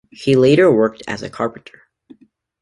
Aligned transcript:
He 0.09 0.35
later 0.35 0.71
worked 0.71 1.03
as 1.07 1.21
a 1.21 1.29
carpenter. 1.29 1.83